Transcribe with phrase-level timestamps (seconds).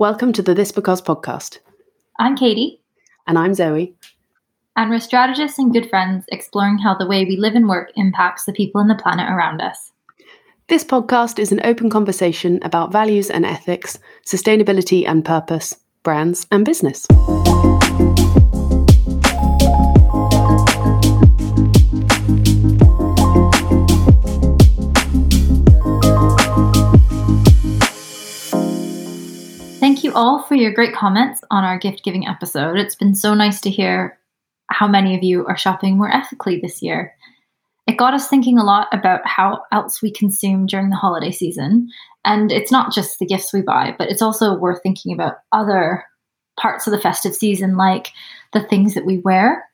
[0.00, 1.58] Welcome to the This Because podcast.
[2.18, 2.80] I'm Katie.
[3.26, 3.94] And I'm Zoe.
[4.74, 8.46] And we're strategists and good friends exploring how the way we live and work impacts
[8.46, 9.92] the people and the planet around us.
[10.68, 16.64] This podcast is an open conversation about values and ethics, sustainability and purpose, brands and
[16.64, 17.06] business.
[30.10, 32.76] You all for your great comments on our gift giving episode.
[32.76, 34.18] It's been so nice to hear
[34.68, 37.14] how many of you are shopping more ethically this year.
[37.86, 41.88] It got us thinking a lot about how else we consume during the holiday season.
[42.24, 46.04] And it's not just the gifts we buy, but it's also worth thinking about other
[46.58, 48.08] parts of the festive season, like
[48.52, 49.64] the things that we wear.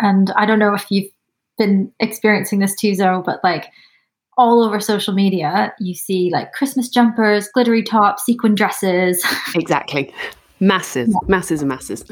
[0.00, 1.10] And I don't know if you've
[1.56, 3.70] been experiencing this too, Zoe, but like
[4.36, 9.24] all over social media, you see like Christmas jumpers, glittery tops, sequin dresses.
[9.54, 10.12] Exactly.
[10.60, 11.28] Masses, yeah.
[11.28, 12.04] masses and masses.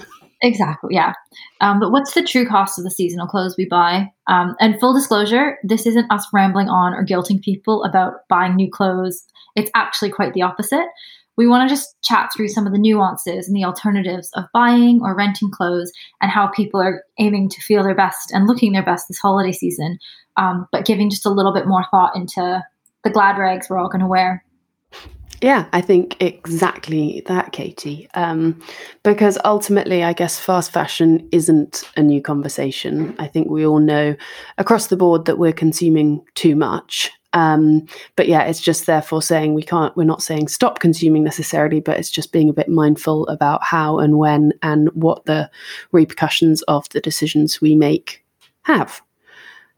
[0.42, 1.12] Exactly, yeah.
[1.60, 4.10] Um, but what's the true cost of the seasonal clothes we buy?
[4.26, 8.70] Um, and full disclosure, this isn't us rambling on or guilting people about buying new
[8.70, 9.24] clothes.
[9.56, 10.86] It's actually quite the opposite.
[11.36, 15.00] We want to just chat through some of the nuances and the alternatives of buying
[15.02, 18.84] or renting clothes and how people are aiming to feel their best and looking their
[18.84, 19.98] best this holiday season,
[20.36, 22.62] um, but giving just a little bit more thought into
[23.02, 24.44] the glad rags we're all going to wear.
[25.44, 28.08] Yeah, I think exactly that, Katie.
[28.14, 28.62] Um,
[29.02, 33.14] because ultimately, I guess fast fashion isn't a new conversation.
[33.18, 34.16] I think we all know
[34.56, 37.10] across the board that we're consuming too much.
[37.34, 41.80] Um, but yeah, it's just therefore saying we can't, we're not saying stop consuming necessarily,
[41.80, 45.50] but it's just being a bit mindful about how and when and what the
[45.92, 48.24] repercussions of the decisions we make
[48.62, 49.02] have.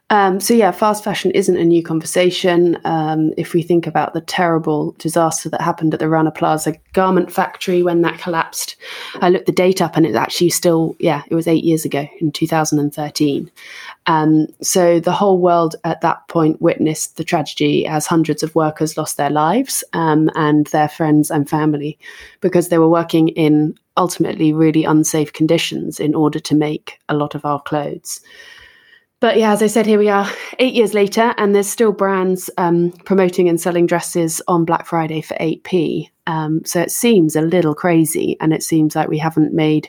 [0.08, 2.78] Um, so yeah, fast fashion isn't a new conversation.
[2.84, 7.32] Um, if we think about the terrible disaster that happened at the Rana Plaza garment
[7.32, 8.76] factory when that collapsed,
[9.16, 12.06] I looked the date up and it's actually still yeah, it was eight years ago
[12.20, 13.50] in 2013.
[14.06, 18.96] Um, so the whole world at that point witnessed the tragedy as hundreds of workers
[18.96, 21.98] lost their lives um, and their friends and family
[22.40, 27.34] because they were working in ultimately really unsafe conditions in order to make a lot
[27.34, 28.20] of our clothes
[29.20, 32.50] but yeah, as I said, here we are eight years later, and there's still brands
[32.58, 36.10] um, promoting and selling dresses on Black Friday for 8p.
[36.26, 39.88] Um, so it seems a little crazy, and it seems like we haven't made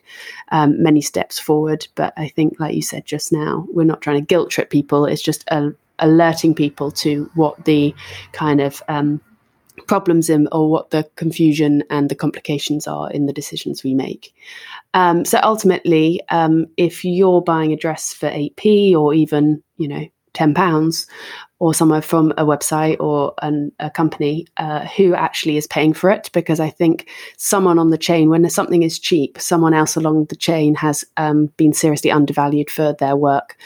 [0.52, 1.88] um, many steps forward.
[1.96, 5.06] But I think, like you said just now, we're not trying to guilt trip people,
[5.06, 7.94] it's just uh, alerting people to what the
[8.32, 9.20] kind of um,
[9.86, 14.34] problems in or what the confusion and the complications are in the decisions we make.
[14.94, 20.06] Um, so ultimately, um, if you're buying a dress for 8p or even, you know,
[20.34, 21.08] 10 pounds
[21.60, 26.10] or somewhere from a website or an, a company uh, who actually is paying for
[26.10, 30.26] it because i think someone on the chain when something is cheap someone else along
[30.26, 33.58] the chain has um, been seriously undervalued for their work.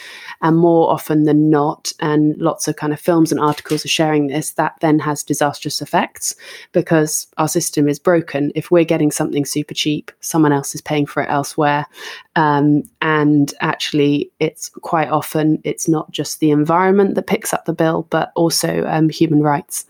[0.42, 4.28] And more often than not and lots of kind of films and articles are sharing
[4.28, 6.36] this that then has disastrous effects
[6.72, 8.52] because our system is broken.
[8.56, 11.86] If we're getting something super cheap someone else is paying for it elsewhere.
[12.36, 17.74] Um, and actually it's quite often it's not just the environment that picks up the
[17.82, 19.86] bill, but also um, human rights.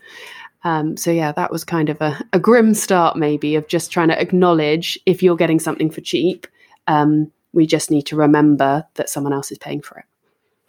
[0.64, 4.08] Um, so yeah, that was kind of a, a, grim start, maybe, of just trying
[4.08, 6.46] to acknowledge if you're getting something for cheap,
[6.86, 10.04] um, we just need to remember that someone else is paying for it.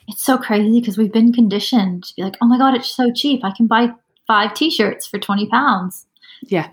[0.08, 3.12] It's so crazy because we've been conditioned to be like, oh my god, it's so
[3.12, 3.46] cheap.
[3.46, 3.94] I can buy
[4.28, 6.06] five t-shirts for twenty pounds.
[6.42, 6.70] Yeah.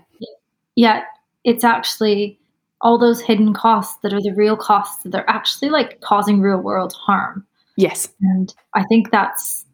[0.75, 1.03] Yeah,
[1.43, 2.39] it's actually
[2.81, 6.59] all those hidden costs that are the real costs that are actually like causing real
[6.59, 7.45] world harm.
[7.77, 8.09] Yes.
[8.21, 9.65] And I think that's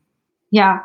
[0.52, 0.80] yeah,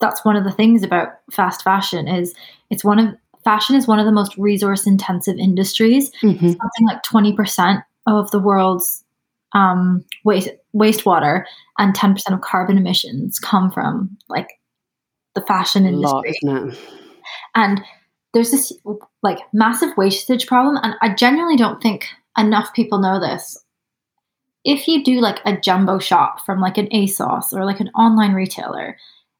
[0.00, 2.34] that's one of the things about fast fashion is
[2.70, 6.10] it's one of fashion is one of the most resource intensive industries.
[6.22, 6.48] Mm-hmm.
[6.48, 9.04] Something like 20% of the world's
[9.52, 11.44] um, waste wastewater
[11.78, 14.48] and 10% of carbon emissions come from like
[15.34, 16.34] the fashion industry.
[16.42, 16.76] Lot,
[17.54, 17.82] and
[18.32, 18.72] there's this
[19.22, 23.56] like massive wastage problem and I genuinely don't think enough people know this
[24.64, 28.32] if you do like a jumbo shop from like an ASOS or like an online
[28.32, 28.96] retailer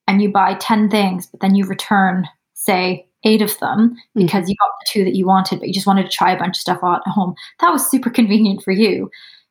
[0.07, 4.27] and you buy 10 things, but then you return, say, eight of them mm.
[4.27, 4.51] because mm.
[4.51, 6.57] you got the two that you wanted, but you just wanted to try a bunch
[6.57, 9.11] of stuff out at home, that was super convenient for you.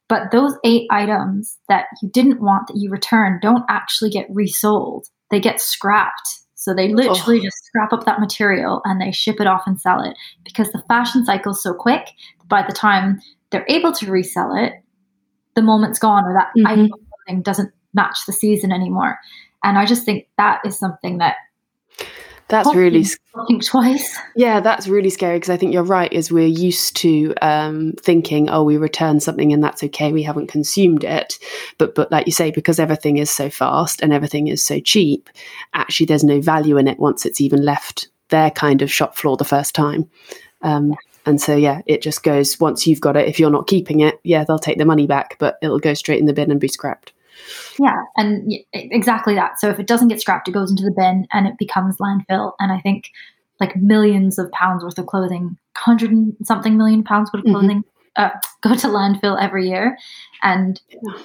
[0.10, 5.08] But those eight items that you didn't want that you returned don't actually get resold,
[5.32, 6.40] they get scrapped.
[6.56, 7.44] So they literally oh.
[7.44, 10.16] just scrap up that material and they ship it off and sell it
[10.46, 12.12] because the fashion cycle is so quick.
[12.48, 14.74] By the time they're able to resell it,
[15.56, 16.94] the moment's gone or that mm-hmm.
[17.28, 19.20] item doesn't match the season anymore.
[19.64, 21.36] And I just think that is something that
[22.50, 23.06] that's really
[23.48, 24.16] think twice.
[24.36, 26.12] Yeah, that's really scary because I think you're right.
[26.12, 30.12] Is we're used to um, thinking, oh, we return something and that's okay.
[30.12, 31.40] We haven't consumed it,
[31.78, 35.30] but but like you say, because everything is so fast and everything is so cheap,
[35.74, 39.38] actually, there's no value in it once it's even left their kind of shop floor
[39.38, 40.10] the first time.
[40.62, 40.94] Um,
[41.26, 43.28] and so, yeah, it just goes once you've got it.
[43.28, 46.20] If you're not keeping it, yeah, they'll take the money back, but it'll go straight
[46.20, 47.14] in the bin and be scrapped.
[47.80, 49.60] Yeah, and exactly that.
[49.60, 52.54] So if it doesn't get scrapped, it goes into the bin and it becomes landfill.
[52.60, 53.10] And I think
[53.60, 57.60] like millions of pounds worth of clothing, hundred and something million pounds worth of mm-hmm.
[57.60, 57.84] clothing,
[58.18, 58.24] mm-hmm.
[58.24, 59.98] uh, go to landfill every year,
[60.42, 60.82] and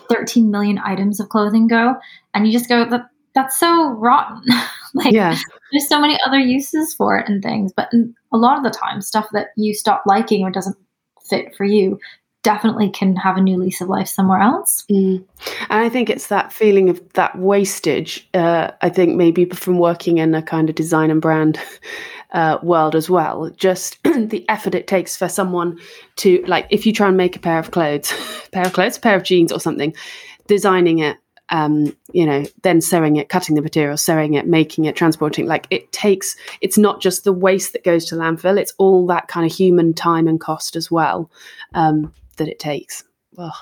[0.08, 1.96] 13 million items of clothing go.
[2.34, 3.08] And you just go, that
[3.38, 4.42] that's so rotten.
[4.94, 5.36] like, yeah.
[5.72, 7.72] there's so many other uses for it and things.
[7.72, 7.92] But
[8.32, 10.76] a lot of the time, stuff that you stop liking or doesn't
[11.28, 11.98] fit for you
[12.42, 14.84] definitely can have a new lease of life somewhere else.
[14.90, 15.24] Mm.
[15.68, 18.28] And I think it's that feeling of that wastage.
[18.32, 21.60] Uh, I think maybe from working in a kind of design and brand
[22.32, 25.78] uh, world as well, just the effort it takes for someone
[26.16, 28.12] to, like, if you try and make a pair of clothes,
[28.52, 29.94] pair of clothes, pair of jeans or something,
[30.46, 31.18] designing it
[31.50, 35.46] um, you know, then sewing it, cutting the material, sewing it, making it, transporting.
[35.46, 39.28] Like it takes, it's not just the waste that goes to landfill; it's all that
[39.28, 41.30] kind of human time and cost as well
[41.74, 43.04] um, that it takes.
[43.34, 43.54] Well,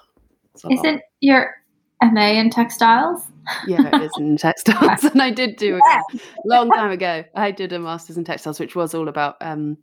[0.71, 1.55] isn't your
[2.03, 3.27] MA in textiles?
[3.67, 6.03] yeah, it is in textiles, and I did do yeah.
[6.13, 7.25] a long time ago.
[7.35, 9.79] I did a master's in textiles, which was all about um,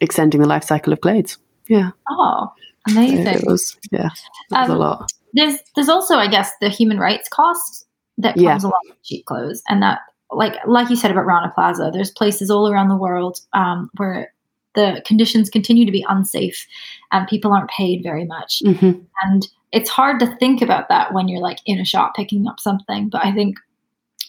[0.00, 1.38] extending the life cycle of clothes.
[1.68, 1.90] Yeah.
[2.10, 2.52] Oh,
[2.88, 3.24] amazing!
[3.24, 4.06] So it was yeah,
[4.50, 7.86] it was um, a lot there's there's also I guess the human rights cost
[8.18, 8.58] that comes yeah.
[8.58, 10.00] along with cheap clothes, and that
[10.32, 14.32] like like you said about Rana Plaza, there's places all around the world um, where
[14.74, 16.66] the conditions continue to be unsafe
[17.12, 19.00] and people aren't paid very much, mm-hmm.
[19.22, 22.58] and it's hard to think about that when you're like in a shop picking up
[22.58, 23.08] something.
[23.10, 23.58] But I think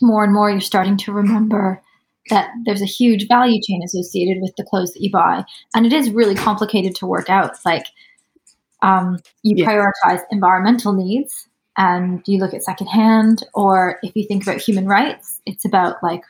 [0.02, 1.82] more and more you're starting to remember
[2.30, 5.94] that there's a huge value chain associated with the clothes that you buy, and it
[5.94, 7.52] is really complicated to work out.
[7.52, 7.86] It's like
[8.82, 9.66] um, you yeah.
[9.66, 11.48] prioritize environmental needs
[11.78, 16.24] and you look at secondhand, or if you think about human rights, it's about like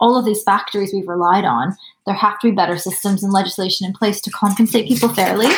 [0.00, 1.76] all of these factories we've relied on.
[2.06, 5.48] There have to be better systems and legislation in place to compensate people fairly.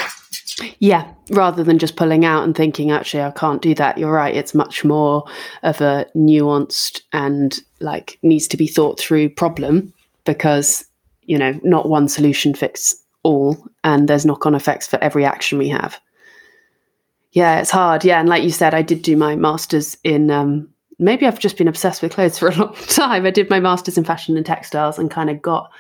[0.78, 3.98] Yeah, rather than just pulling out and thinking, actually, I can't do that.
[3.98, 4.34] You're right.
[4.34, 5.24] It's much more
[5.62, 9.92] of a nuanced and like needs to be thought through problem
[10.24, 10.84] because,
[11.22, 15.58] you know, not one solution fits all and there's knock on effects for every action
[15.58, 16.00] we have.
[17.36, 18.02] Yeah, it's hard.
[18.02, 20.30] Yeah, and like you said, I did do my masters in.
[20.30, 23.26] Um, maybe I've just been obsessed with clothes for a long time.
[23.26, 25.70] I did my masters in fashion and textiles, and kind of got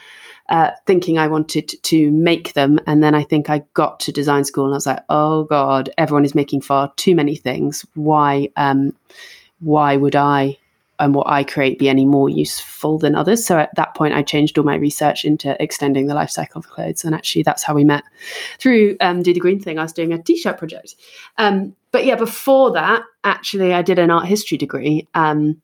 [0.50, 4.44] uh, thinking I wanted to make them, and then I think I got to design
[4.44, 7.86] school, and I was like, oh god, everyone is making far too many things.
[7.94, 8.50] Why?
[8.56, 8.94] Um,
[9.60, 10.58] why would I
[10.98, 13.44] and what I create be any more useful than others.
[13.44, 16.68] So at that point, I changed all my research into extending the life cycle of
[16.68, 17.04] clothes.
[17.04, 18.04] And actually, that's how we met
[18.58, 19.78] through um, Do the Green Thing.
[19.78, 20.94] I was doing a t shirt project.
[21.38, 25.06] Um, but yeah, before that, actually, I did an art history degree.
[25.14, 25.60] Um,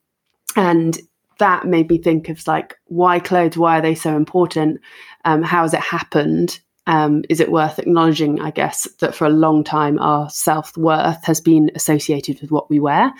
[0.57, 0.99] and
[1.39, 3.57] that made me think of like, why clothes?
[3.57, 4.81] Why are they so important?
[5.25, 6.61] Um, how has it happened?
[6.87, 11.25] Um, is it worth acknowledging, I guess, that for a long time our self worth
[11.25, 13.13] has been associated with what we wear,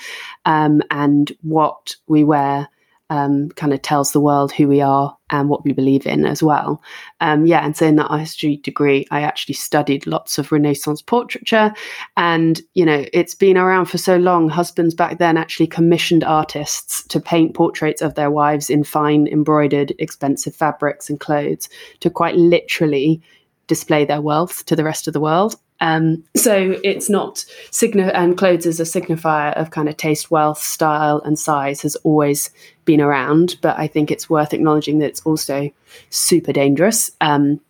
[0.45, 2.69] um, and what we wear
[3.13, 6.43] um, kind of tells the world who we are and what we believe in as
[6.43, 6.83] well.
[7.21, 11.03] Um, yeah, and so in that art history degree, I actually studied lots of Renaissance
[11.03, 11.75] portraiture,
[12.17, 14.49] and you know, it's been around for so long.
[14.49, 19.93] Husbands back then actually commissioned artists to paint portraits of their wives in fine embroidered,
[19.99, 21.69] expensive fabrics and clothes
[22.01, 23.23] to quite literally
[23.67, 25.57] display their wealth to the rest of the world.
[25.81, 30.63] Um, so it's not signi- and clothes as a signifier of kind of taste, wealth,
[30.63, 32.51] style, and size has always
[32.85, 33.57] been around.
[33.63, 35.71] But I think it's worth acknowledging that it's also
[36.11, 37.11] super dangerous.
[37.21, 37.61] Um,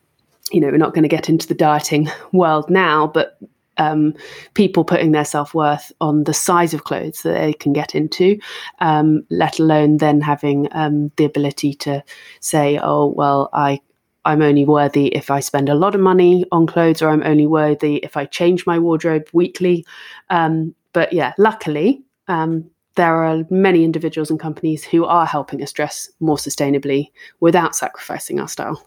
[0.51, 3.39] you know, we're not going to get into the dieting world now, but
[3.79, 4.15] um,
[4.53, 8.39] people putting their self worth on the size of clothes that they can get into,
[8.81, 12.05] um, let alone then having um, the ability to
[12.41, 13.81] say, oh, well, I
[14.25, 17.47] I'm only worthy if I spend a lot of money on clothes, or I'm only
[17.47, 19.85] worthy if I change my wardrobe weekly.
[20.31, 25.73] Um, but yeah, luckily, um, there are many individuals and companies who are helping us
[25.73, 27.11] dress more sustainably
[27.41, 28.87] without sacrificing our style.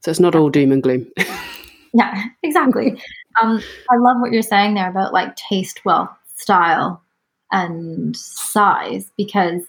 [0.00, 1.10] So it's not all doom and gloom.
[1.92, 3.00] yeah, exactly.
[3.42, 7.02] Um, I love what you're saying there about like taste, wealth, style,
[7.50, 9.62] and size, because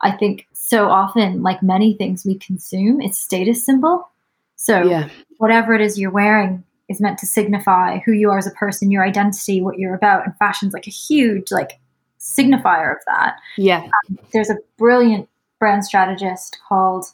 [0.00, 4.08] I think so often, like many things we consume, it's status symbol.
[4.56, 5.08] So yeah.
[5.38, 8.90] whatever it is you're wearing is meant to signify who you are as a person,
[8.90, 11.78] your identity, what you're about, and fashion's like a huge like
[12.18, 13.36] signifier of that.
[13.56, 13.82] Yeah.
[14.08, 17.06] Um, there's a brilliant brand strategist called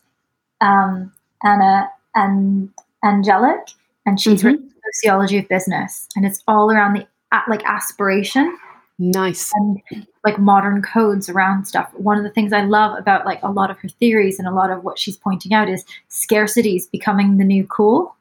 [0.60, 2.70] um, Anna and
[3.04, 3.70] Angelic,
[4.06, 4.48] and she's mm-hmm.
[4.48, 7.06] written sociology of business, and it's all around the
[7.48, 8.56] like aspiration.
[8.98, 9.50] Nice.
[9.54, 11.90] And like modern codes around stuff.
[11.94, 14.52] One of the things I love about like a lot of her theories and a
[14.52, 18.14] lot of what she's pointing out is scarcity is becoming the new cool.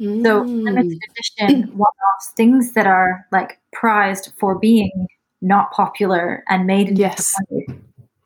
[0.00, 0.24] Mm.
[0.24, 5.06] So limited edition one-offs, things that are like prized for being
[5.40, 7.32] not popular and made in yes.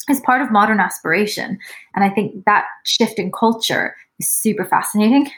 [0.09, 1.59] is part of modern aspiration.
[1.95, 5.31] And I think that shift in culture is super fascinating.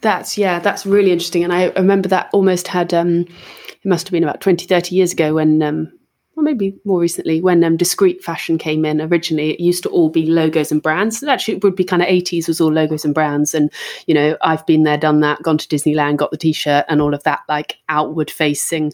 [0.00, 1.44] That's yeah, that's really interesting.
[1.44, 5.12] And I remember that almost had um it must have been about 20, 30 years
[5.12, 5.92] ago when um
[6.40, 9.00] or maybe more recently when um, discreet fashion came in.
[9.00, 11.22] Originally it used to all be logos and brands.
[11.22, 13.54] Actually it would be kind of 80s was all logos and brands.
[13.54, 13.70] And
[14.06, 17.14] you know i've been there done that gone to disneyland got the t-shirt and all
[17.14, 18.92] of that like outward facing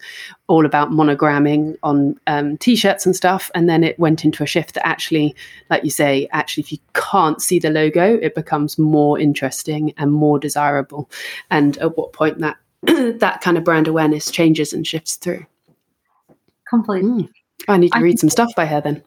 [0.49, 3.51] all about monogramming on um, t-shirts and stuff.
[3.55, 5.35] And then it went into a shift that actually
[5.71, 10.13] like you say actually if you can't see the logo it becomes more interesting and
[10.13, 11.09] more desirable.
[11.51, 15.47] And at what point that that kind of brand awareness changes and shifts through
[16.69, 17.25] completely.
[17.25, 17.29] Mm.
[17.69, 19.03] I need to read some stuff by her then.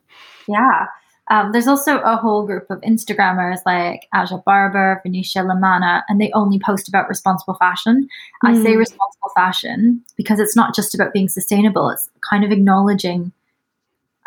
[0.48, 0.88] Yeah.
[1.30, 6.20] Um, there's also a whole group of Instagrammers like Aja Barber, Venetia La Manna, and
[6.20, 8.10] they only post about responsible fashion.
[8.44, 8.50] Mm.
[8.50, 8.80] I say hmm.
[8.80, 13.32] responsible fashion because it's not just about being sustainable, it's kind of acknowledging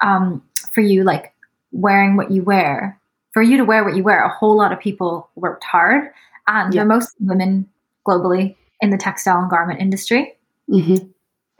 [0.00, 1.34] um, for you, like
[1.72, 2.98] wearing what you wear.
[3.32, 6.10] For you to wear what you wear, a whole lot of people worked hard,
[6.46, 6.80] and yeah.
[6.80, 7.68] they're mostly women
[8.06, 10.34] globally in the textile and garment industry.
[10.68, 11.08] Mm-hmm.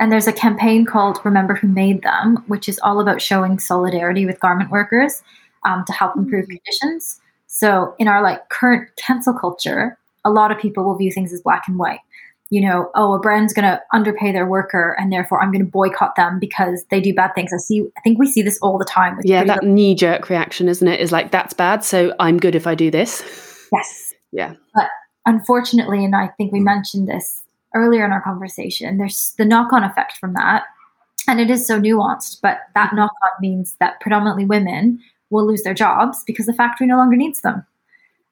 [0.03, 4.27] And there's a campaign called Remember Who Made Them, which is all about showing solidarity
[4.27, 5.23] with garment workers
[5.65, 6.57] um, to help improve mm-hmm.
[6.57, 7.21] conditions.
[7.47, 11.41] So, in our like current cancel culture, a lot of people will view things as
[11.41, 12.01] black and white.
[12.51, 15.71] You know, oh, a brand's going to underpay their worker, and therefore I'm going to
[15.71, 17.53] boycott them because they do bad things.
[17.55, 17.87] I see.
[17.97, 19.21] I think we see this all the time.
[19.23, 20.99] yeah, that knee jerk reaction, isn't it?
[20.99, 23.23] Is like that's bad, so I'm good if I do this.
[23.73, 24.15] Yes.
[24.33, 24.55] Yeah.
[24.75, 24.89] But
[25.27, 27.42] unfortunately, and I think we mentioned this
[27.75, 30.65] earlier in our conversation, there's the knock on effect from that.
[31.29, 32.97] And it is so nuanced, but that mm-hmm.
[32.97, 35.01] knock on means that predominantly women
[35.31, 37.65] will lose their jobs because the factory no longer needs them.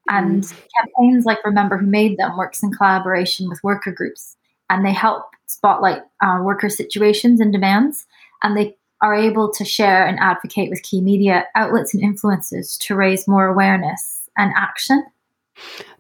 [0.09, 0.63] And mm.
[0.77, 4.37] campaigns like Remember Who Made Them works in collaboration with worker groups
[4.69, 8.07] and they help spotlight uh, worker situations and demands.
[8.43, 12.95] And they are able to share and advocate with key media outlets and influencers to
[12.95, 15.05] raise more awareness and action.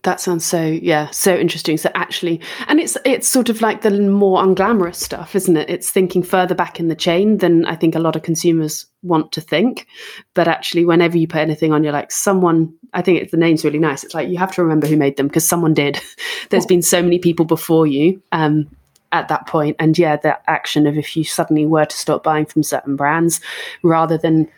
[0.02, 1.76] That sounds so yeah, so interesting.
[1.76, 5.68] So actually, and it's it's sort of like the more unglamorous stuff, isn't it?
[5.68, 9.32] It's thinking further back in the chain than I think a lot of consumers want
[9.32, 9.86] to think.
[10.32, 12.72] But actually, whenever you put anything on, you're like someone.
[12.94, 14.02] I think it's the name's really nice.
[14.02, 16.00] It's like you have to remember who made them because someone did.
[16.50, 18.22] There's been so many people before you.
[18.32, 18.70] Um,
[19.12, 22.46] at that point and yeah that action of if you suddenly were to stop buying
[22.46, 23.40] from certain brands
[23.82, 24.48] rather than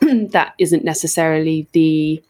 [0.00, 2.20] that isn't necessarily the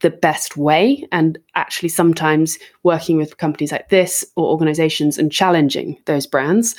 [0.00, 1.06] the best way.
[1.12, 6.74] And actually, sometimes working with companies like this or organizations and challenging those brands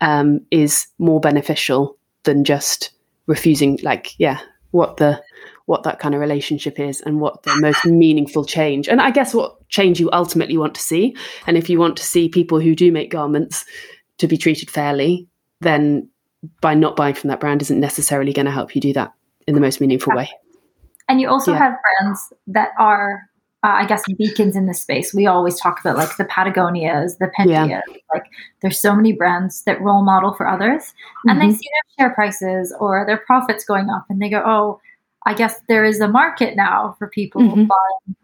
[0.00, 2.90] um, is more beneficial than just
[3.26, 5.22] refusing, like, yeah, what the
[5.66, 8.88] what that kind of relationship is and what the most meaningful change.
[8.88, 11.16] And i guess what change you ultimately want to see.
[11.46, 13.64] And if you want to see people who do make garments
[14.18, 15.28] to be treated fairly
[15.60, 16.08] then
[16.60, 19.12] by not buying from that brand isn't necessarily going to help you do that
[19.46, 20.28] in the most meaningful way
[21.08, 21.58] and you also yeah.
[21.58, 23.22] have brands that are,
[23.64, 25.12] uh, I guess, beacons in the space.
[25.14, 27.68] We always talk about like the Patagonias, the Pendias.
[27.68, 27.80] Yeah.
[28.12, 28.24] Like
[28.60, 31.30] there's so many brands that role model for others, mm-hmm.
[31.30, 31.54] and they mm-hmm.
[31.54, 31.68] see
[31.98, 34.80] their share prices or their profits going up, and they go, "Oh,
[35.26, 37.64] I guess there is a market now for people mm-hmm.
[37.64, 38.16] buying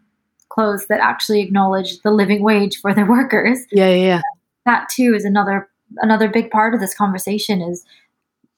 [0.49, 4.21] clothes that actually acknowledge the living wage for their workers." Yeah, yeah, yeah.
[4.65, 7.83] That too is another another big part of this conversation is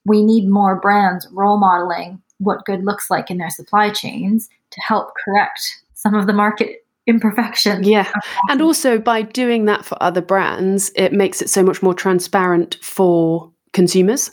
[0.04, 4.80] we need more brands role modeling what good looks like in their supply chains to
[4.80, 7.86] help correct some of the market imperfections.
[7.86, 8.10] Yeah.
[8.48, 12.76] And also by doing that for other brands, it makes it so much more transparent
[12.80, 14.30] for consumers.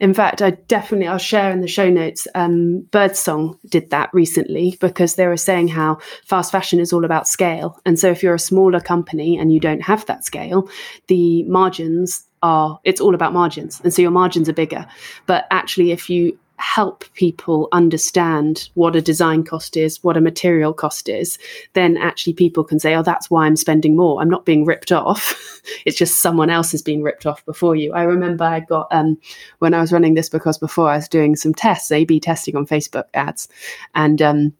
[0.00, 2.26] In fact, I definitely I'll share in the show notes.
[2.34, 7.28] Um, Birdsong did that recently because they were saying how fast fashion is all about
[7.28, 10.68] scale, and so if you're a smaller company and you don't have that scale,
[11.06, 14.84] the margins are it's all about margins, and so your margins are bigger.
[15.26, 20.72] But actually, if you help people understand what a design cost is, what a material
[20.72, 21.38] cost is,
[21.72, 24.20] then actually people can say, oh, that's why I'm spending more.
[24.20, 25.62] I'm not being ripped off.
[25.84, 27.92] it's just someone else has been ripped off before you.
[27.92, 29.18] I remember I got, um,
[29.58, 32.56] when I was running this because before I was doing some tests, A B testing
[32.56, 33.48] on Facebook ads.
[33.94, 34.54] And um,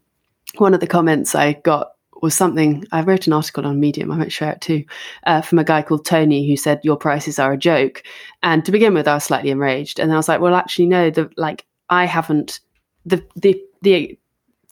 [0.57, 4.11] one of the comments I got was something I wrote an article on Medium.
[4.11, 4.85] I might share it too,
[5.27, 8.03] uh, from a guy called Tony who said your prices are a joke.
[8.43, 11.11] And to begin with, I was slightly enraged, and I was like, well, actually, no.
[11.11, 12.61] The like I haven't
[13.07, 14.19] the the the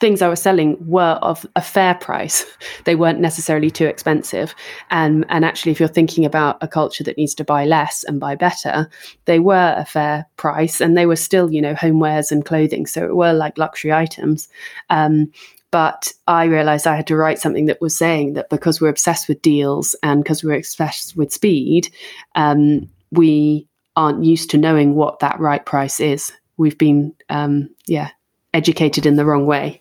[0.02, 2.44] things I was selling were of a fair price.
[2.84, 4.52] they weren't necessarily too expensive.
[4.90, 8.18] And and actually if you're thinking about a culture that needs to buy less and
[8.18, 8.90] buy better,
[9.26, 12.86] they were a fair price and they were still, you know, homewares and clothing.
[12.86, 14.48] So it were like luxury items.
[14.90, 15.30] Um,
[15.70, 19.28] but I realized I had to write something that was saying that because we're obsessed
[19.28, 21.88] with deals and because we're obsessed with speed,
[22.34, 26.32] um, we aren't used to knowing what that right price is.
[26.56, 28.10] We've been, um, yeah,
[28.54, 29.80] educated in the wrong way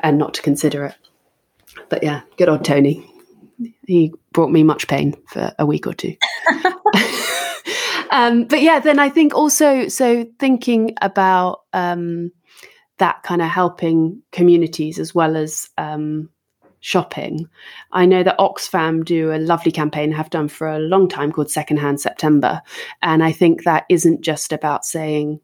[0.00, 0.94] and not to consider it.
[1.88, 3.08] But yeah, good old Tony.
[3.86, 6.16] He brought me much pain for a week or two.
[8.10, 12.32] um, but yeah, then I think also, so thinking about um,
[12.98, 16.28] that kind of helping communities as well as um,
[16.80, 17.48] shopping.
[17.92, 21.50] I know that Oxfam do a lovely campaign, have done for a long time called
[21.50, 22.60] Secondhand September.
[23.00, 25.40] And I think that isn't just about saying,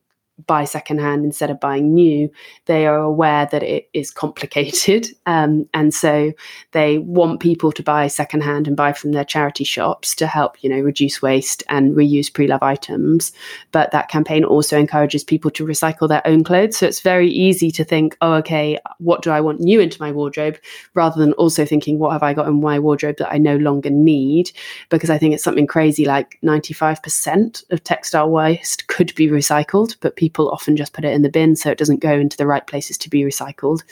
[0.46, 2.30] buy secondhand instead of buying new,
[2.66, 5.08] they are aware that it is complicated.
[5.28, 6.32] Um, and so
[6.72, 10.70] they want people to buy secondhand and buy from their charity shops to help, you
[10.70, 13.30] know, reduce waste and reuse pre-love items.
[13.70, 16.78] But that campaign also encourages people to recycle their own clothes.
[16.78, 20.10] So it's very easy to think, oh, okay, what do I want new into my
[20.10, 20.56] wardrobe?
[20.94, 23.90] Rather than also thinking, what have I got in my wardrobe that I no longer
[23.90, 24.50] need?
[24.88, 30.16] Because I think it's something crazy like 95% of textile waste could be recycled, but
[30.16, 32.46] people people often just put it in the bin so it doesn't go into the
[32.46, 33.82] right places to be recycled.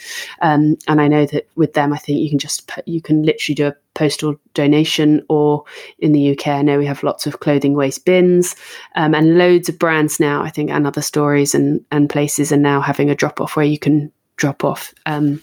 [0.41, 3.23] Um, and I know that with them, I think you can just put, you can
[3.23, 5.63] literally do a postal donation, or
[5.97, 8.55] in the UK, I know we have lots of clothing waste bins
[8.95, 10.43] um, and loads of brands now.
[10.43, 13.65] I think and other stories and and places are now having a drop off where
[13.65, 15.41] you can drop off um,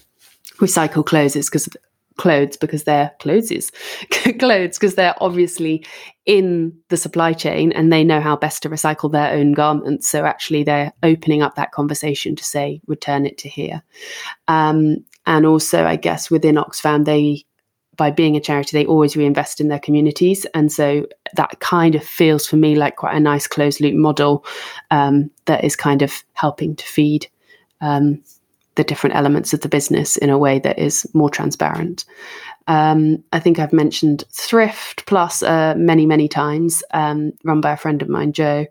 [0.59, 1.69] recycle clothes because
[2.17, 3.71] clothes because they're clothes
[4.39, 5.85] clothes because they're obviously
[6.27, 10.09] in the supply chain and they know how best to recycle their own garments.
[10.09, 13.83] So actually they're opening up that conversation to say return it to here.
[14.49, 17.43] Um, and also i guess within oxfam they
[17.97, 20.47] by being a charity they always reinvest in their communities.
[20.55, 24.45] And so that kind of feels for me like quite a nice closed loop model
[24.91, 27.29] um, that is kind of helping to feed
[27.81, 28.23] um,
[28.77, 32.05] the different elements of the business in a way that is more transparent.
[32.67, 37.77] Um, I think I've mentioned Thrift Plus uh, many, many times, um, run by a
[37.77, 38.67] friend of mine, Joe.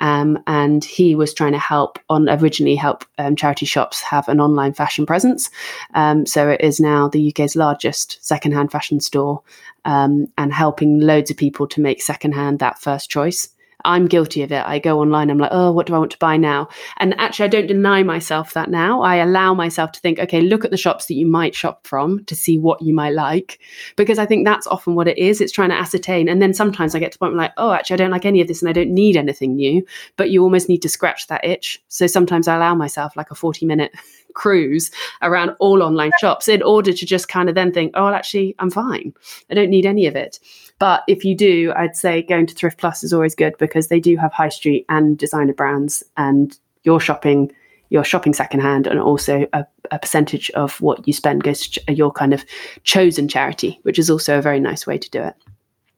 [0.00, 4.40] Um, and he was trying to help on originally help um, charity shops have an
[4.40, 5.50] online fashion presence.
[5.94, 9.42] Um, so it is now the UK's largest secondhand fashion store
[9.84, 13.48] um, and helping loads of people to make secondhand that first choice.
[13.84, 14.64] I'm guilty of it.
[14.64, 16.68] I go online, I'm like, oh, what do I want to buy now?
[16.98, 19.02] And actually, I don't deny myself that now.
[19.02, 22.24] I allow myself to think, okay, look at the shops that you might shop from
[22.24, 23.60] to see what you might like.
[23.96, 25.40] Because I think that's often what it is.
[25.40, 26.28] It's trying to ascertain.
[26.28, 28.10] And then sometimes I get to the point where I'm like, oh, actually, I don't
[28.10, 29.84] like any of this and I don't need anything new.
[30.16, 31.82] But you almost need to scratch that itch.
[31.88, 33.92] So sometimes I allow myself like a 40 minute
[34.34, 34.90] cruise
[35.22, 38.54] around all online shops in order to just kind of then think, oh, well, actually,
[38.58, 39.14] I'm fine.
[39.50, 40.38] I don't need any of it.
[40.78, 44.00] But if you do, I'd say going to Thrift Plus is always good because they
[44.00, 47.52] do have high street and designer brands, and you're shopping
[47.90, 52.10] you're shopping secondhand, and also a, a percentage of what you spend goes to your
[52.10, 52.44] kind of
[52.82, 55.34] chosen charity, which is also a very nice way to do it.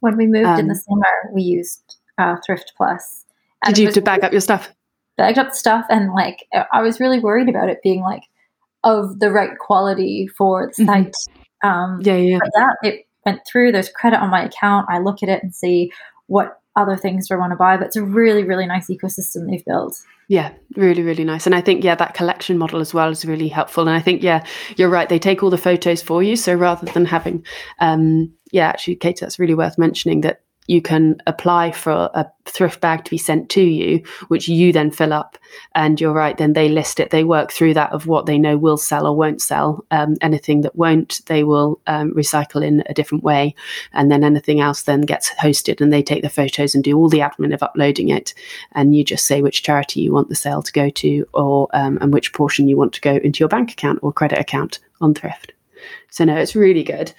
[0.01, 3.25] When we moved um, in the um, summer, we used uh, Thrift Plus.
[3.65, 4.73] Did you have to bag up your stuff?
[5.17, 8.23] Bagged up stuff, and like I was really worried about it being like
[8.85, 10.93] of the right quality for the mm-hmm.
[10.93, 11.15] site.
[11.65, 11.69] Mm-hmm.
[11.69, 12.39] Um, yeah, yeah.
[12.55, 13.73] Yeah, it went through.
[13.73, 14.87] There's credit on my account.
[14.89, 15.91] I look at it and see
[16.27, 17.77] what other things do I want to buy.
[17.77, 19.97] But it's a really, really nice ecosystem they've built.
[20.29, 21.47] Yeah, really, really nice.
[21.47, 23.87] And I think, yeah, that collection model as well is really helpful.
[23.87, 24.45] And I think, yeah,
[24.77, 25.09] you're right.
[25.09, 26.37] They take all the photos for you.
[26.37, 27.47] So rather than having,
[27.79, 32.81] um, yeah, actually, Kate, that's really worth mentioning that you can apply for a thrift
[32.81, 35.39] bag to be sent to you, which you then fill up.
[35.75, 37.11] And you're right, then they list it.
[37.11, 39.85] They work through that of what they know will sell or won't sell.
[39.91, 43.55] Um, anything that won't, they will um, recycle in a different way.
[43.93, 47.09] And then anything else then gets hosted and they take the photos and do all
[47.09, 48.35] the admin of uploading it.
[48.73, 51.99] And you just say which charity you want the sale to go to or um,
[52.01, 55.15] and which portion you want to go into your bank account or credit account on
[55.15, 55.53] thrift.
[56.11, 57.13] So no, it's really good.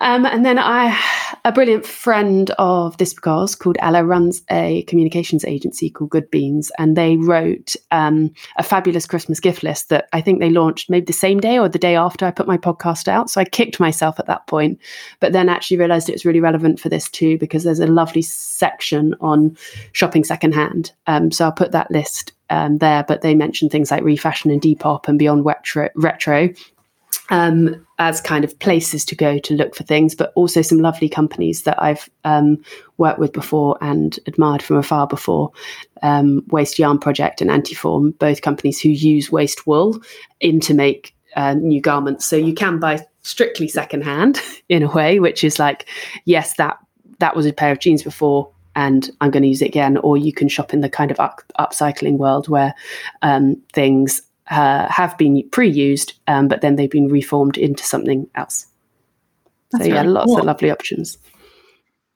[0.00, 0.98] Um, and then I,
[1.44, 6.72] a brilliant friend of this because called Ella runs a communications agency called Good Beans,
[6.78, 11.04] and they wrote um, a fabulous Christmas gift list that I think they launched maybe
[11.04, 13.28] the same day or the day after I put my podcast out.
[13.28, 14.80] So I kicked myself at that point,
[15.20, 18.22] but then actually realised it was really relevant for this too because there's a lovely
[18.22, 19.56] section on
[19.92, 20.92] shopping secondhand.
[21.06, 24.62] Um, so I'll put that list um, there, but they mentioned things like refashion and
[24.62, 26.48] Depop and beyond retro, retro
[27.30, 31.08] um, as kind of places to go to look for things, but also some lovely
[31.08, 32.62] companies that I've um,
[32.98, 35.52] worked with before and admired from afar before.
[36.02, 40.00] Um, waste Yarn Project and Antiform, both companies who use waste wool
[40.40, 42.26] in to make uh, new garments.
[42.26, 45.88] So you can buy strictly secondhand in a way, which is like,
[46.24, 46.78] yes, that
[47.20, 49.98] that was a pair of jeans before, and I'm going to use it again.
[49.98, 52.74] Or you can shop in the kind of up- upcycling world where
[53.22, 58.66] um, things uh, have been pre-used, um, but then they've been reformed into something else.
[59.72, 60.40] That's so yeah, lots cool.
[60.40, 61.18] of lovely options.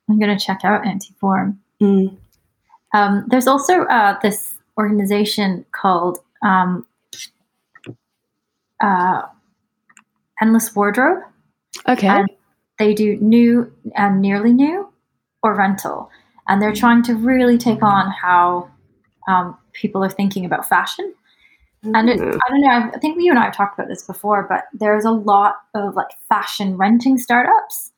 [0.08, 1.56] I'm going to check out Antiform.
[1.80, 2.16] Mm.
[2.92, 6.86] Um, there's also uh, this organization called um,
[8.80, 9.22] uh,
[10.40, 11.22] Endless Wardrobe.
[11.88, 12.06] Okay.
[12.06, 12.28] And
[12.78, 14.92] they do new and nearly new
[15.42, 16.10] or rental.
[16.48, 18.70] And they're trying to really take on how
[19.26, 21.14] um, people are thinking about fashion.
[21.92, 24.46] And it, I don't know, I think you and I have talked about this before,
[24.48, 27.92] but there's a lot of like fashion renting startups.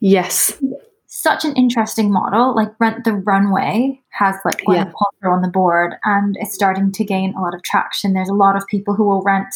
[0.00, 0.60] Yes.
[1.06, 2.54] Such an interesting model.
[2.54, 4.92] Like Rent the Runway has like Gwyneth yeah.
[4.92, 8.12] Paltrow on the board and it's starting to gain a lot of traction.
[8.12, 9.54] There's a lot of people who will rent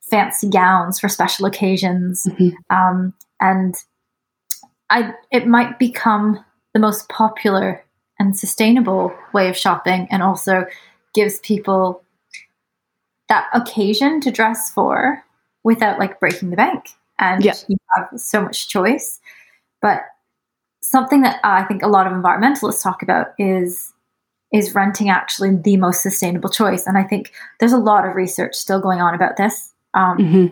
[0.00, 2.24] fancy gowns for special occasions.
[2.24, 2.76] Mm-hmm.
[2.76, 3.74] Um, and
[4.90, 7.84] I it might become the most popular
[8.18, 10.66] and sustainable way of shopping and also
[11.14, 12.02] gives people
[13.28, 15.24] that occasion to dress for
[15.64, 17.54] without like breaking the bank and yeah.
[17.68, 19.20] you have so much choice
[19.82, 20.02] but
[20.80, 23.92] something that i think a lot of environmentalists talk about is
[24.52, 28.54] is renting actually the most sustainable choice and i think there's a lot of research
[28.54, 30.46] still going on about this um, mm-hmm.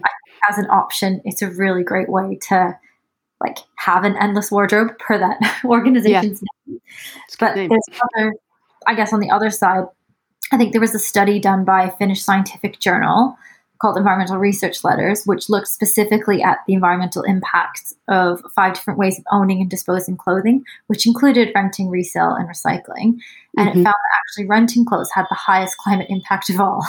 [0.48, 2.76] as an option it's a really great way to
[3.40, 6.72] like have an endless wardrobe per that organization's yeah.
[6.72, 6.80] name
[7.38, 8.32] but there's other
[8.87, 9.84] i guess on the other side
[10.52, 13.37] I think there was a study done by a Finnish scientific journal
[13.85, 19.18] called Environmental Research Letters, which looked specifically at the environmental impacts of five different ways
[19.18, 23.18] of owning and disposing clothing, which included renting, resale, and recycling.
[23.59, 23.80] And mm-hmm.
[23.80, 26.87] it found that actually renting clothes had the highest climate impact of all.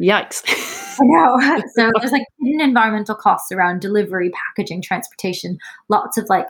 [0.00, 0.42] Yikes.
[1.00, 1.62] I know.
[1.74, 6.48] So there's like hidden environmental costs around delivery, packaging, transportation, lots of like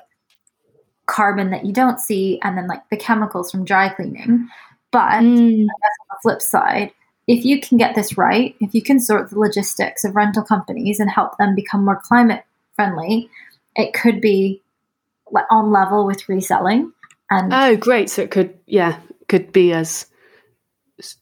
[1.06, 4.48] carbon that you don't see, and then like the chemicals from dry cleaning.
[4.94, 5.48] But mm.
[5.48, 6.92] on the flip side,
[7.26, 11.00] if you can get this right, if you can sort the logistics of rental companies
[11.00, 12.44] and help them become more climate
[12.76, 13.28] friendly,
[13.74, 14.62] it could be
[15.50, 16.92] on level with reselling.
[17.28, 18.08] And oh, great!
[18.08, 20.06] So it could, yeah, could be as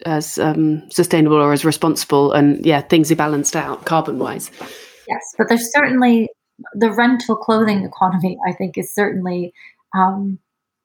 [0.05, 4.51] as um, sustainable or as responsible, and yeah, things are balanced out carbon wise.
[5.09, 6.29] Yes, but there's certainly
[6.75, 8.37] the rental clothing economy.
[8.47, 9.55] I think is certainly
[9.97, 10.39] um,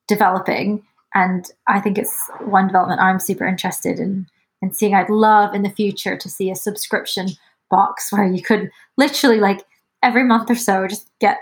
[0.08, 4.28] developing, and I think it's one development I'm super interested in
[4.62, 4.96] in seeing.
[4.96, 7.28] I'd love in the future to see a subscription
[7.70, 9.65] box where you could literally like
[10.02, 11.38] every month or so just get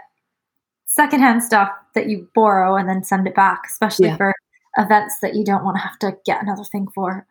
[0.86, 4.18] secondhand stuff that you borrow and then send it back, especially yeah.
[4.18, 4.34] for
[4.78, 7.26] events that you don't want to have to get another thing for.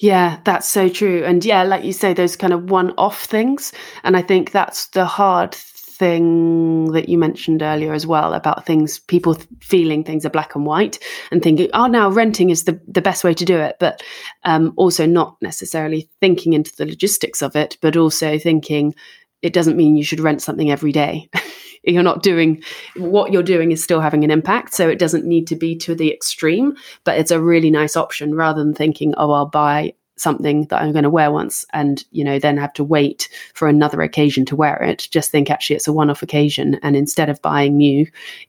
[0.00, 1.22] Yeah, that's so true.
[1.24, 3.72] And yeah, like you say, those kind of one off things.
[4.04, 5.56] And I think that's the hard
[5.98, 10.54] thing that you mentioned earlier as well about things people th- feeling things are black
[10.54, 10.98] and white
[11.32, 14.02] and thinking oh now renting is the, the best way to do it but
[14.44, 18.94] um, also not necessarily thinking into the logistics of it but also thinking
[19.42, 21.28] it doesn't mean you should rent something every day.
[21.84, 22.62] You're not doing
[22.96, 25.94] what you're doing is still having an impact so it doesn't need to be to
[25.94, 30.66] the extreme but it's a really nice option rather than thinking oh i'll buy something
[30.66, 34.02] that I'm going to wear once and, you know, then have to wait for another
[34.02, 35.08] occasion to wear it.
[35.10, 36.78] Just think actually it's a one off occasion.
[36.82, 38.06] And instead of buying new,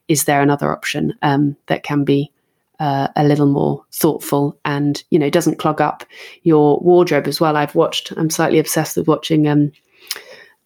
[0.08, 2.30] is there another option um, that can be
[2.78, 6.04] uh, a little more thoughtful and, you know, doesn't clog up
[6.42, 7.56] your wardrobe as well?
[7.56, 9.72] I've watched, I'm slightly obsessed with watching um,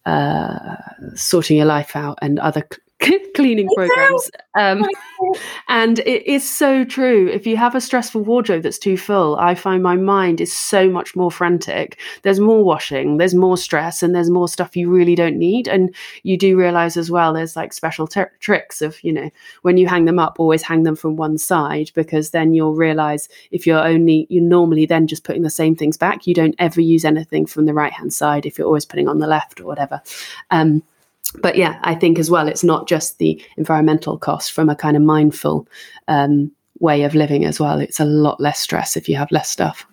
[0.05, 0.75] uh,
[1.15, 2.67] sorting your life out and other
[3.35, 4.31] cleaning programs.
[4.57, 4.85] Um,
[5.67, 7.27] and it is so true.
[7.27, 10.89] If you have a stressful wardrobe that's too full, I find my mind is so
[10.89, 11.99] much more frantic.
[12.21, 15.67] There's more washing, there's more stress, and there's more stuff you really don't need.
[15.67, 19.29] And you do realize as well, there's like special t- tricks of, you know,
[19.63, 23.27] when you hang them up, always hang them from one side because then you'll realize
[23.51, 26.79] if you're only, you're normally then just putting the same things back, you don't ever
[26.79, 29.65] use anything from the right hand side if you're always putting on the left or
[29.65, 30.01] whatever.
[30.49, 30.81] Um,
[31.41, 34.97] but yeah, I think as well, it's not just the environmental cost from a kind
[34.97, 35.67] of mindful
[36.07, 37.79] um, way of living as well.
[37.79, 39.85] It's a lot less stress if you have less stuff,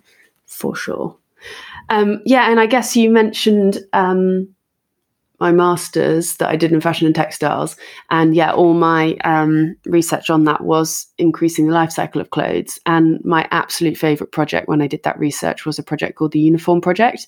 [0.46, 1.16] for sure.
[1.88, 4.48] Um, yeah, and I guess you mentioned um,
[5.40, 7.76] my master's that I did in fashion and textiles,
[8.10, 12.78] and yeah, all my um, research on that was increasing the life cycle of clothes.
[12.86, 16.40] And my absolute favorite project when I did that research was a project called the
[16.40, 17.26] Uniform Project.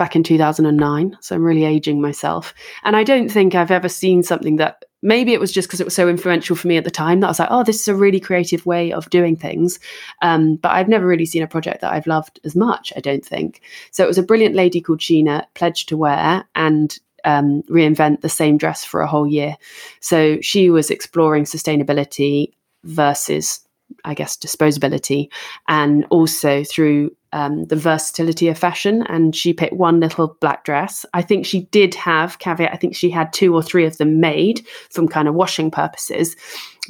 [0.00, 1.18] Back in 2009.
[1.20, 2.54] So I'm really aging myself.
[2.84, 5.84] And I don't think I've ever seen something that maybe it was just because it
[5.84, 7.88] was so influential for me at the time that I was like, oh, this is
[7.88, 9.78] a really creative way of doing things.
[10.22, 13.22] Um, but I've never really seen a project that I've loved as much, I don't
[13.22, 13.60] think.
[13.90, 18.30] So it was a brilliant lady called Sheena pledged to wear and um, reinvent the
[18.30, 19.58] same dress for a whole year.
[20.00, 22.52] So she was exploring sustainability
[22.84, 23.60] versus
[24.04, 25.28] I guess, disposability,
[25.68, 29.02] and also through um, the versatility of fashion.
[29.08, 31.06] And she picked one little black dress.
[31.14, 32.72] I think she did have caveat.
[32.72, 36.36] I think she had two or three of them made from kind of washing purposes,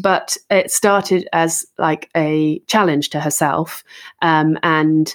[0.03, 3.85] but it started as like a challenge to herself,
[4.23, 5.15] um, and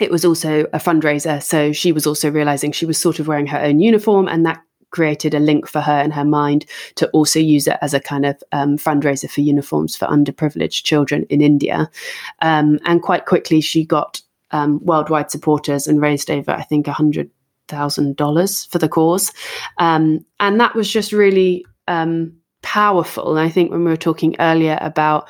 [0.00, 1.42] it was also a fundraiser.
[1.42, 4.60] So she was also realizing she was sort of wearing her own uniform, and that
[4.92, 8.24] created a link for her in her mind to also use it as a kind
[8.24, 11.90] of um, fundraiser for uniforms for underprivileged children in India.
[12.40, 16.92] Um, and quite quickly, she got um, worldwide supporters and raised over, I think, a
[16.92, 17.30] hundred
[17.68, 19.32] thousand dollars for the cause.
[19.78, 23.36] Um, and that was just really um, powerful.
[23.36, 25.28] And I think when we were talking earlier about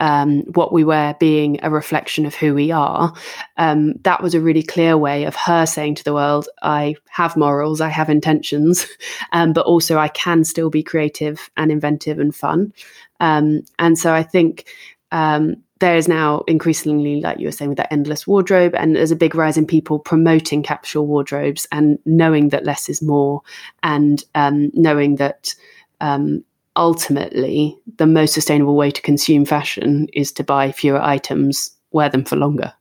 [0.00, 3.14] um, what we wear being a reflection of who we are,
[3.58, 7.36] um, that was a really clear way of her saying to the world, I have
[7.36, 8.86] morals, I have intentions,
[9.32, 12.72] um, but also I can still be creative and inventive and fun.
[13.20, 14.66] Um, and so I think
[15.12, 19.10] um, there is now increasingly, like you were saying, with that endless wardrobe, and there's
[19.10, 23.42] a big rise in people promoting capsule wardrobes and knowing that less is more,
[23.82, 25.54] and um, knowing that
[26.00, 26.44] um,
[26.80, 32.24] ultimately the most sustainable way to consume fashion is to buy fewer items wear them
[32.24, 32.72] for longer.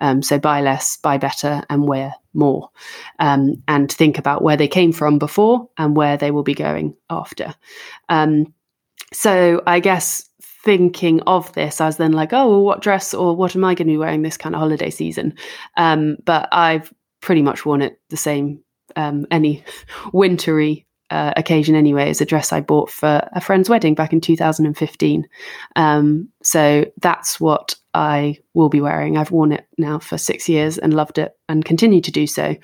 [0.00, 2.70] Um, so buy less buy better and wear more.
[3.18, 6.94] Um, and think about where they came from before and where they will be going
[7.10, 7.54] after.
[8.08, 8.54] Um,
[9.12, 13.34] so i guess thinking of this i was then like oh well, what dress or
[13.34, 15.34] what am i going to be wearing this kind of holiday season?
[15.76, 18.60] Um, but i've pretty much worn it the same
[18.96, 19.64] um, any
[20.12, 24.20] wintry uh, occasion anyway is a dress I bought for a friend's wedding back in
[24.20, 25.26] 2015.
[25.76, 29.16] Um, so that's what I will be wearing.
[29.16, 32.54] I've worn it now for six years and loved it and continue to do so.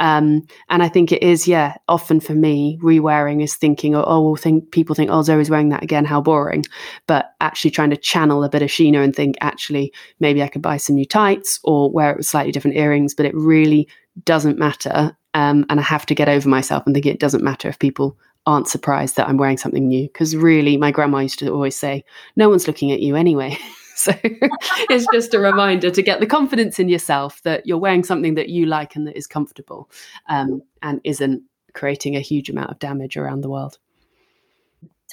[0.00, 4.36] Um, and I think it is, yeah, often for me, re-wearing is thinking, oh, well,
[4.36, 6.64] think people think, oh, Zoe's wearing that again, how boring.
[7.06, 10.62] But actually trying to channel a bit of Sheena and think, actually, maybe I could
[10.62, 13.88] buy some new tights or wear it with slightly different earrings, but it really
[14.24, 17.68] doesn't matter um, and I have to get over myself and think it doesn't matter
[17.68, 18.16] if people
[18.46, 20.04] aren't surprised that I'm wearing something new.
[20.04, 22.04] Because really, my grandma used to always say,
[22.36, 23.56] no one's looking at you anyway.
[23.94, 28.34] so it's just a reminder to get the confidence in yourself that you're wearing something
[28.34, 29.90] that you like and that is comfortable
[30.28, 31.42] um, and isn't
[31.72, 33.78] creating a huge amount of damage around the world.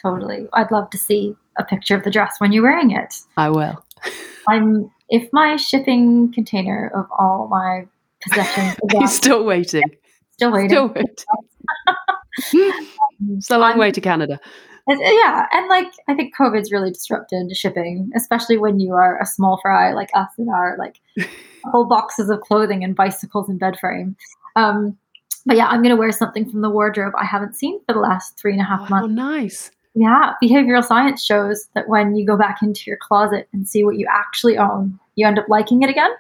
[0.02, 0.48] Totally.
[0.54, 3.14] I'd love to see a picture of the dress when you're wearing it.
[3.38, 3.84] I will.
[4.48, 7.86] I'm if my shipping container of all my
[8.22, 8.78] possessions.
[8.92, 9.84] He's still waiting.
[10.40, 10.70] Still waiting.
[10.70, 11.16] Still waiting.
[13.38, 14.40] it's a long way to Canada.
[14.88, 19.60] Yeah, and like I think COVID's really disrupted shipping, especially when you are a small
[19.62, 21.02] fry like us and are like
[21.66, 24.16] whole boxes of clothing and bicycles and bed frame.
[24.56, 24.98] Um,
[25.46, 28.40] but yeah, I'm gonna wear something from the wardrobe I haven't seen for the last
[28.40, 29.14] three and a half oh, months.
[29.14, 29.72] nice.
[29.94, 33.98] Yeah, behavioral science shows that when you go back into your closet and see what
[33.98, 36.12] you actually own, you end up liking it again.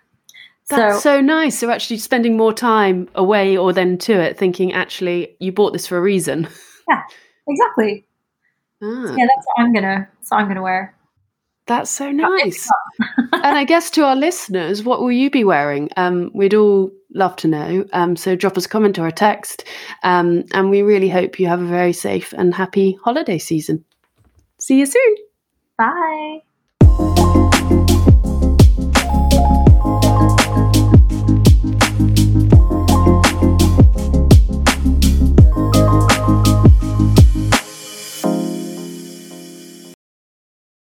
[0.69, 1.57] That's so, so nice.
[1.57, 5.87] So actually spending more time away or then to it, thinking actually you bought this
[5.87, 6.47] for a reason.
[6.89, 7.03] Yeah,
[7.47, 8.03] exactly.
[8.81, 9.03] Ah.
[9.05, 10.09] So yeah, that's what I'm gonna.
[10.23, 10.95] So I'm gonna wear.
[11.67, 12.67] That's so nice.
[13.31, 15.89] and I guess to our listeners, what will you be wearing?
[15.97, 17.85] Um, we'd all love to know.
[17.93, 19.65] Um, so drop us a comment or a text.
[20.01, 23.85] Um, and we really hope you have a very safe and happy holiday season.
[24.59, 25.15] See you soon.
[25.77, 26.41] Bye.